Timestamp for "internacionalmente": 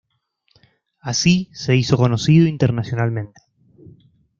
2.47-3.39